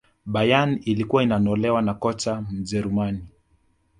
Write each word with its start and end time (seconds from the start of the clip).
bayern 0.25 0.81
ilkuwa 0.85 1.23
inanolewa 1.23 1.81
na 1.81 1.93
kocha 1.93 2.41
mjerumani 2.51 3.25